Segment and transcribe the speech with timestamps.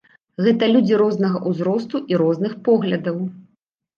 [0.45, 3.21] Гэта людзі рознага ўзросту і розных поглядаў.